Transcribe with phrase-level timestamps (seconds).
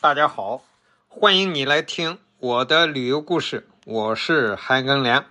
[0.00, 0.62] 大家好，
[1.08, 5.24] 欢迎你来听我的旅游故事，我是韩庚良。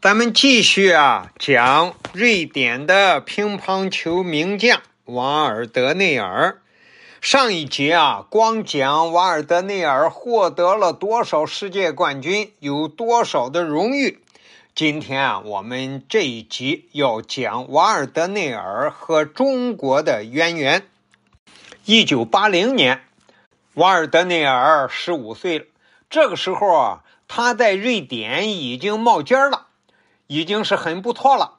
[0.00, 6.62] 咱们继续啊，讲瑞典的乒乓球名将瓦尔德内尔。
[7.20, 14.20] 上一集啊，光讲瓦尔德内尔获得了多少世界冠军，有多少的荣誉。
[14.76, 20.84] 今天啊，我们这一集要讲瓦尔德内尔和中国的渊源。
[21.84, 23.02] 一九八零年，
[23.78, 25.64] 瓦尔德内尔十五岁了。
[26.10, 29.68] 这个时候啊，他在瑞典已经冒尖了，
[30.26, 31.58] 已经是很不错了。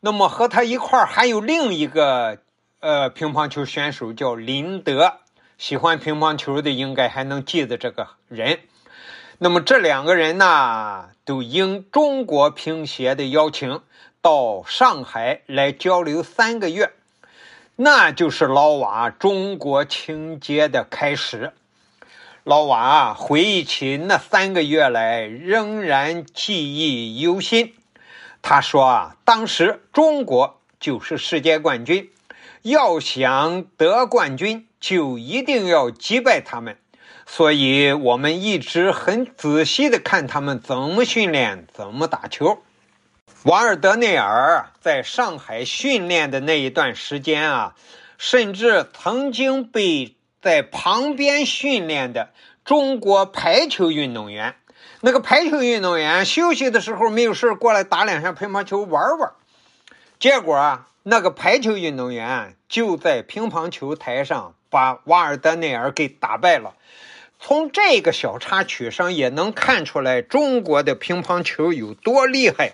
[0.00, 2.38] 那么和他一块儿还有另一个
[2.80, 5.18] 呃乒乓球选手叫林德，
[5.58, 8.60] 喜欢乒乓球的应该还能记得这个人。
[9.36, 13.82] 那么这两个人呢，都应中国乒协的邀请
[14.22, 16.94] 到上海来交流三个月，
[17.82, 21.54] 那就是老瓦中国情节的开始。
[22.44, 27.72] 老瓦回忆起那三个月来，仍然记忆犹新。
[28.42, 32.10] 他说啊，当时中国就是世界冠军，
[32.60, 36.76] 要想得冠军，就一定要击败他们。
[37.24, 42.62] 所以我们一直很仔细的看他们怎么训练，怎么打球。
[43.44, 47.74] 瓦尔德内尔在上海训练的那一段时间啊，
[48.18, 52.28] 甚至曾经被在旁边训练的
[52.66, 54.56] 中国排球运动员，
[55.00, 59.32] 那个排球运动员休息的时候没有事过来打两下乒乓球玩玩，
[60.18, 66.74] 结果啊，那个排球运动员就在乒乓球台上把瓦尔德内尔给打败了。
[67.42, 72.72] 从这个小插曲上也能看出来中国的乒乓球有多厉害。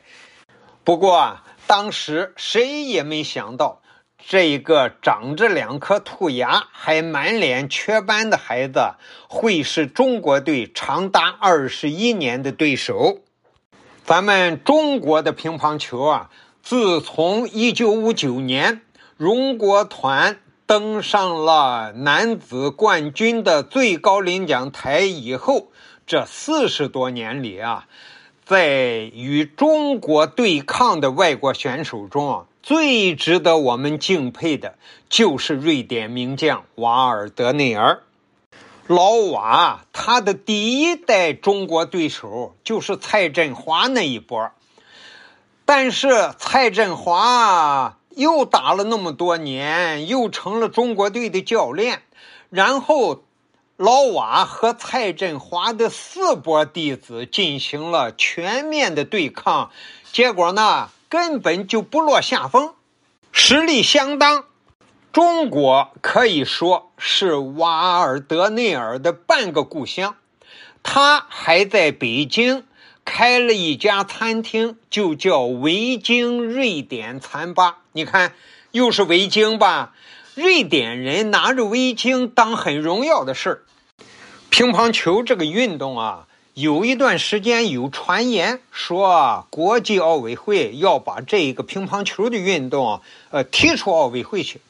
[0.86, 3.82] 不过啊，当时谁也没想到，
[4.24, 8.94] 这一个长着两颗兔牙、还满脸雀斑的孩子，
[9.28, 13.18] 会是中国队长达二十一年的对手。
[14.04, 16.30] 咱们中国的乒乓球啊，
[16.62, 18.82] 自从一九五九年
[19.16, 20.38] 荣国团。
[20.68, 25.70] 登上了男子冠军的最高领奖台以后，
[26.08, 27.86] 这四十多年里啊，
[28.46, 34.76] 在与中国对抗的外国选手中啊，最值得我们敬佩的
[35.08, 38.02] 就是瑞典名将瓦尔德内尔。
[38.86, 44.52] 老瓦他的第一代中国对手就是蔡振华那一波，
[45.64, 47.98] 但是蔡振华。
[48.16, 52.00] 又打了那么多年，又成了中国队的教练，
[52.48, 53.24] 然后
[53.76, 59.70] 老瓦和蔡振华的四波弟子进行了全面的对抗，
[60.12, 62.74] 结果呢，根本就不落下风，
[63.32, 64.44] 实力相当。
[65.12, 70.16] 中国可以说是瓦尔德内尔的半个故乡，
[70.82, 72.64] 他还在北京。
[73.04, 77.78] 开了一家餐厅，就叫维京瑞典餐吧。
[77.92, 78.32] 你看，
[78.72, 79.94] 又是维京吧？
[80.36, 83.62] 瑞典人拿着微晶当很荣耀的事儿。
[84.50, 94.60] 乒乓球这个运动啊，有一段时间有传言说，国际奥委会要把这一个乒乓球的运动呃踢出奥委会去，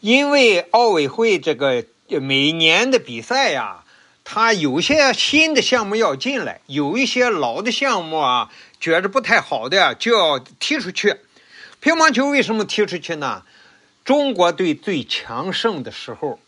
[0.00, 1.86] 因为奥委会这个
[2.20, 3.84] 每年的比赛呀。
[4.24, 11.16] 他有些新的项目要进来，有一些老的项目啊，觉着不太好的就要踢出去。
[11.80, 13.42] 乒乓球为什么踢出去呢？
[14.04, 16.38] 中国队最强盛的时候，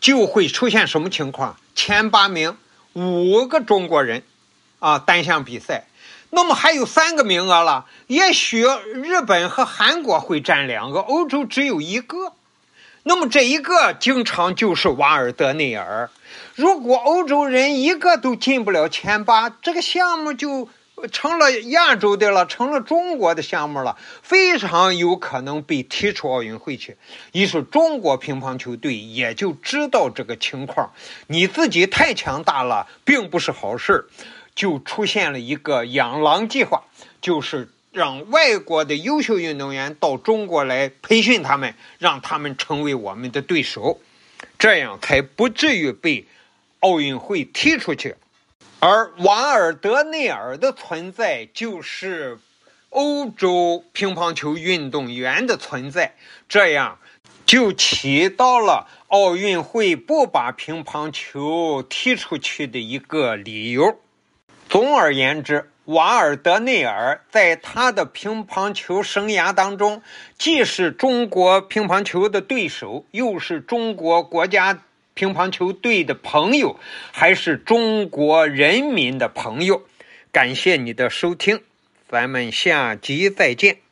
[0.00, 1.58] 就会出现什么情况？
[1.74, 2.56] 前八名
[2.92, 4.22] 五个中国人
[4.78, 5.86] 啊，单项比赛，
[6.30, 7.86] 那么还有三个名额了。
[8.06, 12.32] 也许日本和韩国会占两个，欧洲只有一个。
[13.04, 16.10] 那么这一个经常就是瓦尔德内尔。
[16.54, 20.68] 如果欧洲人一个都进不了前八，这个项目就
[21.06, 26.96] 成了亚洲的了，成了中国的项目了，非常有可能被踢出奥运会去。
[27.32, 30.92] 于是中国乒乓球队也就知道这个情况，
[31.28, 34.08] 你自己太强大了，并不是好事
[34.54, 36.84] 就出现了一个养狼计划，
[37.20, 44.00] 就是让外国的优秀运动员到中国来培训他们，让他们成为我们的对手，
[44.58, 46.26] 这样才不至于被。
[46.80, 48.14] 奥运会踢出去，
[48.80, 52.38] 而瓦尔德内尔的存在就是
[52.90, 56.14] 欧洲乒乓球运动员的存在，
[56.48, 57.00] 这样
[57.44, 63.98] 就起到了奥运会不把乒乓球踢出去的一个理由。
[64.68, 70.02] 总而言之，瓦尔德内尔在他的乒乓球生涯当中，
[70.38, 74.84] 既是中国乒乓球的对手，又是中国国家。
[75.18, 76.78] 乒乓球队的朋友，
[77.10, 79.82] 还是中国人民的朋友。
[80.30, 81.60] 感谢你的收听，
[82.08, 83.87] 咱们下集再见。